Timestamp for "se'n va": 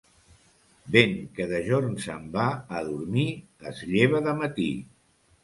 2.05-2.47